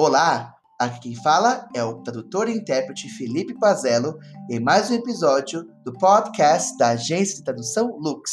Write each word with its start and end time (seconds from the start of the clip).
Olá, 0.00 0.54
aqui 0.78 1.00
quem 1.00 1.14
fala 1.16 1.68
é 1.74 1.82
o 1.82 2.00
tradutor 2.04 2.48
e 2.48 2.52
intérprete 2.52 3.08
Felipe 3.08 3.52
Pazello 3.58 4.16
em 4.48 4.60
mais 4.60 4.92
um 4.92 4.94
episódio 4.94 5.64
do 5.84 5.92
podcast 5.92 6.78
da 6.78 6.90
agência 6.90 7.34
de 7.34 7.42
tradução 7.42 7.98
Lux. 7.98 8.30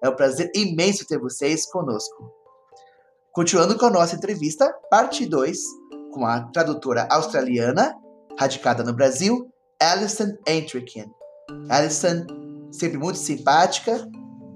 É 0.00 0.08
um 0.08 0.14
prazer 0.14 0.48
imenso 0.54 1.04
ter 1.08 1.18
vocês 1.18 1.68
conosco. 1.68 2.30
Continuando 3.32 3.76
com 3.76 3.86
a 3.86 3.90
nossa 3.90 4.14
entrevista, 4.14 4.72
parte 4.88 5.26
2, 5.26 5.58
com 6.14 6.24
a 6.24 6.42
tradutora 6.52 7.08
australiana, 7.10 7.96
radicada 8.38 8.84
no 8.84 8.94
Brasil, 8.94 9.52
Alison 9.82 10.36
Entrikin. 10.46 11.10
Alison, 11.68 12.28
sempre 12.70 12.96
muito 12.96 13.18
simpática 13.18 14.08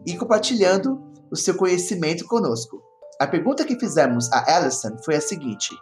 e 0.06 0.16
compartilhando 0.16 1.02
o 1.29 1.34
seu 1.34 1.56
conhecimento 1.56 2.24
conosco. 2.26 2.80
A 3.20 3.26
pergunta 3.26 3.65
que 3.65 3.80
fizemos 3.80 4.30
a 4.30 4.59
Alison 4.59 4.97
foi 5.05 5.16
a 5.16 5.20
seguinte: 5.20 5.74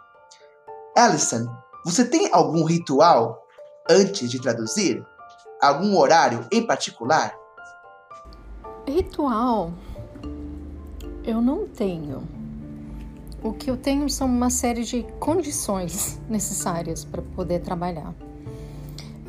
Alison, 0.95 1.47
você 1.85 2.03
tem 2.03 2.29
algum 2.33 2.65
ritual 2.65 3.47
antes 3.89 4.29
de 4.29 4.41
traduzir? 4.41 5.05
Algum 5.61 5.97
horário 5.97 6.45
em 6.51 6.65
particular? 6.65 7.33
Ritual? 8.85 9.71
Eu 11.23 11.41
não 11.41 11.65
tenho. 11.67 12.23
O 13.41 13.53
que 13.53 13.71
eu 13.71 13.77
tenho 13.77 14.09
são 14.09 14.27
uma 14.27 14.49
série 14.49 14.83
de 14.83 15.03
condições 15.19 16.19
necessárias 16.27 17.05
para 17.05 17.21
poder 17.21 17.61
trabalhar. 17.61 18.13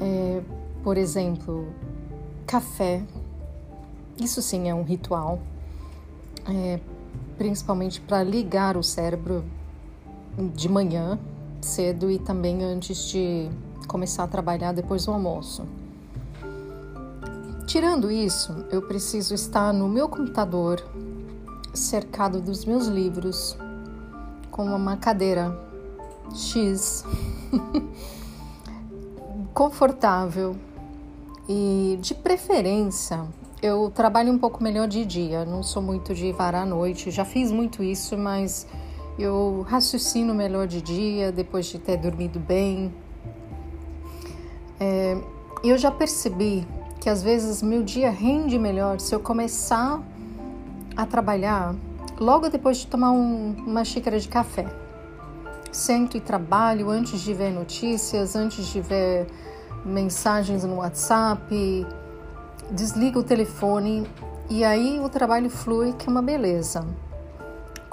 É, 0.01 0.43
por 0.83 0.97
exemplo, 0.97 1.73
café. 2.45 3.05
Isso 4.21 4.43
sim 4.43 4.69
é 4.69 4.75
um 4.75 4.83
ritual, 4.83 5.39
é, 6.49 6.81
principalmente 7.39 8.01
para 8.01 8.23
ligar 8.23 8.77
o 8.77 8.83
cérebro 8.83 9.45
de 10.55 10.69
manhã 10.69 11.19
cedo 11.63 12.11
e 12.11 12.19
também 12.19 12.63
antes 12.63 13.09
de 13.09 13.49
começar 13.87 14.25
a 14.25 14.27
trabalhar 14.27 14.73
depois 14.73 15.07
do 15.07 15.13
almoço. 15.13 15.65
Tirando 17.67 18.11
isso, 18.11 18.67
eu 18.71 18.83
preciso 18.83 19.35
estar 19.35 19.73
no 19.73 19.89
meu 19.89 20.09
computador, 20.09 20.85
cercado 21.73 22.41
dos 22.41 22.65
meus 22.65 22.87
livros, 22.87 23.57
com 24.51 24.67
uma 24.67 24.97
cadeira 24.97 25.59
X, 26.35 27.05
confortável 29.55 30.57
e 31.49 31.99
de 32.03 32.15
preferência 32.15 33.27
eu 33.63 33.93
trabalho 33.95 34.33
um 34.33 34.39
pouco 34.39 34.63
melhor 34.63 34.89
de 34.89 35.05
dia, 35.05 35.45
não 35.45 35.63
sou 35.63 35.81
muito 35.81 36.13
de 36.13 36.33
varar 36.33 36.65
à 36.65 36.67
noite, 36.67 37.13
já 37.13 37.25
fiz 37.25 37.53
muito 37.53 37.81
isso, 37.81 38.19
mas 38.19 38.67
eu 39.19 39.65
raciocino 39.69 40.35
melhor 40.35 40.67
de 40.67 40.81
dia 40.81 41.31
depois 41.31 41.67
de 41.67 41.79
ter 41.79 41.97
dormido 41.97 42.39
bem. 42.39 42.93
É, 44.81 45.17
eu 45.63 45.77
já 45.79 45.91
percebi 45.91 46.67
que 47.01 47.09
às 47.09 47.23
vezes 47.23 47.63
meu 47.63 47.83
dia 47.83 48.11
rende 48.11 48.59
melhor 48.59 49.01
se 49.01 49.15
eu 49.15 49.21
começar 49.21 50.03
a 50.97 51.07
trabalhar 51.07 51.75
logo 52.19 52.49
depois 52.49 52.79
de 52.79 52.87
tomar 52.87 53.11
um, 53.13 53.55
uma 53.67 53.85
xícara 53.85 54.19
de 54.19 54.29
café. 54.29 54.67
Sento 55.71 56.17
e 56.17 56.21
trabalho 56.21 56.91
antes 56.91 57.21
de 57.21 57.33
ver 57.33 57.51
notícias, 57.51 58.37
antes 58.37 58.67
de 58.67 58.81
ver 58.81 59.27
mensagens 59.85 60.65
no 60.65 60.77
WhatsApp, 60.77 61.87
desligo 62.71 63.21
o 63.21 63.23
telefone 63.23 64.07
e 64.49 64.65
aí 64.65 65.01
o 65.01 65.09
trabalho 65.09 65.51
flui, 65.51 65.93
que 65.95 66.09
é 66.09 66.11
uma 66.11 66.23
beleza. 66.23 66.87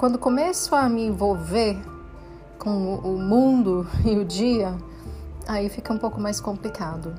Quando 0.00 0.18
começo 0.18 0.74
a 0.74 0.88
me 0.88 1.04
envolver 1.04 1.76
com 2.58 2.94
o 2.94 3.18
mundo 3.18 3.86
e 4.02 4.16
o 4.16 4.24
dia, 4.24 4.74
aí 5.46 5.68
fica 5.68 5.92
um 5.92 5.98
pouco 5.98 6.18
mais 6.18 6.40
complicado. 6.40 7.14